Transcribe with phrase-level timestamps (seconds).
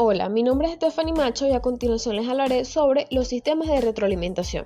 [0.00, 3.80] Hola, mi nombre es Stephanie Macho y a continuación les hablaré sobre los sistemas de
[3.80, 4.64] retroalimentación.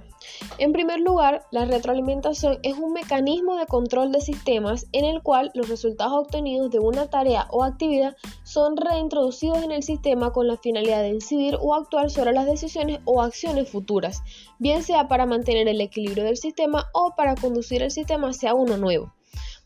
[0.59, 5.51] En primer lugar, la retroalimentación es un mecanismo de control de sistemas en el cual
[5.55, 8.15] los resultados obtenidos de una tarea o actividad
[8.45, 13.01] son reintroducidos en el sistema con la finalidad de incidir o actuar sobre las decisiones
[13.07, 14.21] o acciones futuras,
[14.59, 18.77] bien sea para mantener el equilibrio del sistema o para conducir el sistema hacia uno
[18.77, 19.15] nuevo.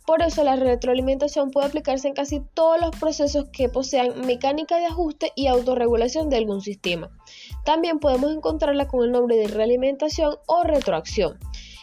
[0.06, 4.86] Por eso la retroalimentación puede aplicarse en casi todos los procesos que posean mecánica de
[4.86, 7.10] ajuste y autorregulación de algún sistema.
[7.64, 11.38] También podemos encontrarla con el nombre de realimentación o retroacción.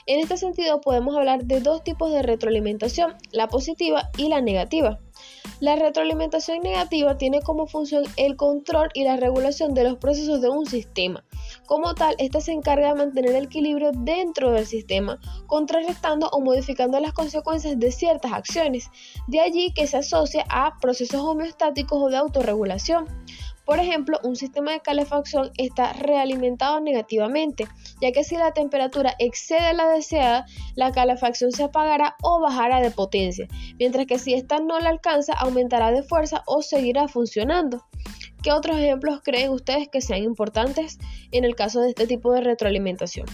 [0.05, 4.99] En este sentido podemos hablar de dos tipos de retroalimentación, la positiva y la negativa.
[5.61, 10.49] La retroalimentación negativa tiene como función el control y la regulación de los procesos de
[10.49, 11.23] un sistema.
[11.65, 16.99] Como tal, esta se encarga de mantener el equilibrio dentro del sistema, contrarrestando o modificando
[16.99, 18.89] las consecuencias de ciertas acciones.
[19.27, 23.07] De allí que se asocia a procesos homeostáticos o de autorregulación.
[23.65, 27.65] Por ejemplo, un sistema de calefacción está realimentado negativamente,
[28.01, 32.91] ya que si la temperatura excede la deseada, la calefacción se apagará o bajará de
[32.91, 33.47] potencia,
[33.79, 37.85] mientras que si esta no la alcanza, aumentará de fuerza o seguirá funcionando.
[38.43, 40.99] ¿Qué otros ejemplos creen ustedes que sean importantes
[41.31, 43.25] en el caso de este tipo de retroalimentación?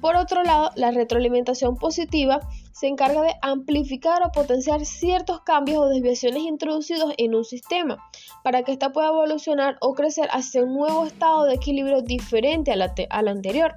[0.00, 2.38] Por otro lado, la retroalimentación positiva
[2.72, 7.98] se encarga de amplificar o potenciar ciertos cambios o desviaciones introducidos en un sistema
[8.44, 13.28] para que ésta pueda evolucionar o crecer hacia un nuevo estado de equilibrio diferente al,
[13.28, 13.74] anterior.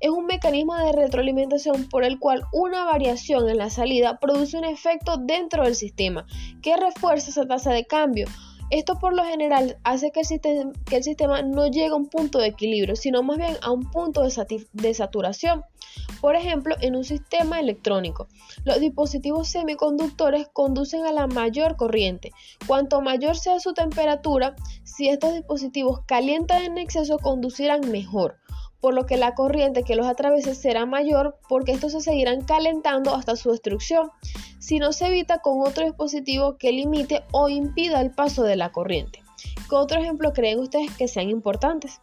[0.00, 4.64] Es un mecanismo de retroalimentación por el cual una variación en la salida produce un
[4.64, 6.26] efecto dentro del sistema
[6.62, 8.26] que refuerza esa tasa de cambio
[8.78, 12.96] esto por lo general hace que el, sistema, no llegue a un punto de equilibrio,
[12.96, 15.62] sino más bien a un punto de, saturación.
[16.20, 18.26] Por ejemplo, en un sistema electrónico,
[18.64, 22.32] los dispositivos semiconductores conducen a la mayor corriente.
[22.66, 28.38] Cuanto mayor sea su temperatura, si estos dispositivos calientan en exceso, conducirán mejor
[28.84, 33.14] por lo que la corriente que los atraviese será mayor porque estos se seguirán calentando
[33.14, 34.10] hasta su destrucción
[34.58, 38.72] si no se evita con otro dispositivo que limite o impida el paso de la
[38.72, 39.22] corriente.
[39.70, 41.98] ¿Qué otro ejemplo creen ustedes que sean importantes?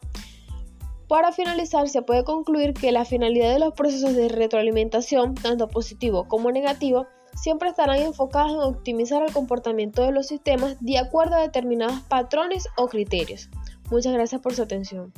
[1.08, 6.28] Para finalizar, se puede concluir que la finalidad de los procesos de retroalimentación, tanto positivo
[6.28, 7.06] como negativo,
[7.36, 12.68] siempre estarán enfocados en optimizar el comportamiento de los sistemas de acuerdo a determinados patrones
[12.76, 13.52] o criterios.
[13.92, 15.14] Muchas gracias por su atención.